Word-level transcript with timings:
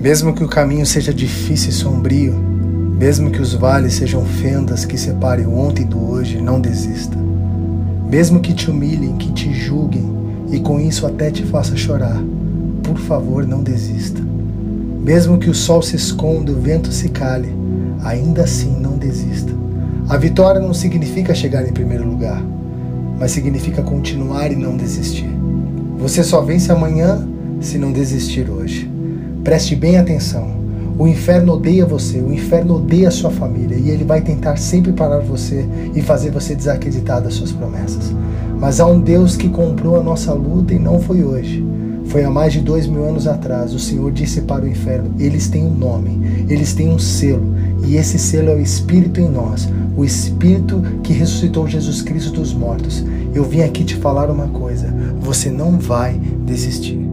Mesmo 0.00 0.34
que 0.34 0.42
o 0.42 0.48
caminho 0.48 0.84
seja 0.84 1.12
difícil 1.12 1.70
e 1.70 1.72
sombrio, 1.72 2.34
mesmo 2.98 3.30
que 3.30 3.40
os 3.40 3.54
vales 3.54 3.94
sejam 3.94 4.24
fendas 4.24 4.84
que 4.84 4.96
separem 4.96 5.46
o 5.46 5.56
ontem 5.56 5.84
do 5.84 5.98
hoje, 6.10 6.40
não 6.40 6.60
desista. 6.60 7.16
Mesmo 8.08 8.40
que 8.40 8.52
te 8.52 8.70
humilhem, 8.70 9.16
que 9.16 9.32
te 9.32 9.52
julguem 9.52 10.04
e 10.50 10.60
com 10.60 10.78
isso 10.78 11.06
até 11.06 11.30
te 11.30 11.44
faça 11.44 11.76
chorar, 11.76 12.22
por 12.82 12.98
favor, 12.98 13.46
não 13.46 13.62
desista. 13.62 14.20
Mesmo 15.02 15.38
que 15.38 15.50
o 15.50 15.54
sol 15.54 15.82
se 15.82 15.96
esconda, 15.96 16.52
o 16.52 16.60
vento 16.60 16.92
se 16.92 17.08
cale, 17.08 17.48
ainda 18.04 18.42
assim 18.42 18.78
não 18.78 18.98
desista. 18.98 19.52
A 20.08 20.16
vitória 20.16 20.60
não 20.60 20.74
significa 20.74 21.34
chegar 21.34 21.66
em 21.66 21.72
primeiro 21.72 22.06
lugar, 22.06 22.44
mas 23.18 23.30
significa 23.30 23.82
continuar 23.82 24.52
e 24.52 24.56
não 24.56 24.76
desistir. 24.76 25.30
Você 25.96 26.22
só 26.22 26.42
vence 26.42 26.70
amanhã 26.70 27.26
se 27.60 27.78
não 27.78 27.92
desistir 27.92 28.50
hoje. 28.50 28.91
Preste 29.44 29.74
bem 29.74 29.98
atenção. 29.98 30.62
O 30.96 31.08
inferno 31.08 31.54
odeia 31.54 31.84
você, 31.84 32.20
o 32.20 32.32
inferno 32.32 32.76
odeia 32.76 33.08
a 33.08 33.10
sua 33.10 33.30
família 33.30 33.76
e 33.76 33.90
ele 33.90 34.04
vai 34.04 34.20
tentar 34.20 34.56
sempre 34.56 34.92
parar 34.92 35.18
você 35.18 35.66
e 35.96 36.00
fazer 36.00 36.30
você 36.30 36.54
desacreditar 36.54 37.20
das 37.20 37.34
suas 37.34 37.50
promessas. 37.50 38.14
Mas 38.60 38.78
há 38.78 38.86
um 38.86 39.00
Deus 39.00 39.36
que 39.36 39.48
comprou 39.48 39.98
a 39.98 40.02
nossa 40.02 40.32
luta 40.32 40.72
e 40.72 40.78
não 40.78 41.00
foi 41.00 41.24
hoje. 41.24 41.64
Foi 42.04 42.22
há 42.22 42.30
mais 42.30 42.52
de 42.52 42.60
dois 42.60 42.86
mil 42.86 43.04
anos 43.04 43.26
atrás. 43.26 43.74
O 43.74 43.80
Senhor 43.80 44.12
disse 44.12 44.42
para 44.42 44.64
o 44.64 44.68
inferno: 44.68 45.12
eles 45.18 45.48
têm 45.48 45.64
um 45.64 45.74
nome, 45.74 46.46
eles 46.48 46.72
têm 46.72 46.88
um 46.88 46.98
selo, 46.98 47.54
e 47.84 47.96
esse 47.96 48.20
selo 48.20 48.50
é 48.50 48.54
o 48.54 48.60
Espírito 48.60 49.20
em 49.20 49.28
nós, 49.28 49.68
o 49.96 50.04
Espírito 50.04 50.80
que 51.02 51.12
ressuscitou 51.12 51.66
Jesus 51.66 52.00
Cristo 52.00 52.32
dos 52.32 52.54
mortos. 52.54 53.04
Eu 53.34 53.42
vim 53.42 53.62
aqui 53.62 53.82
te 53.82 53.96
falar 53.96 54.30
uma 54.30 54.46
coisa: 54.48 54.94
você 55.20 55.50
não 55.50 55.78
vai 55.78 56.20
desistir. 56.46 57.11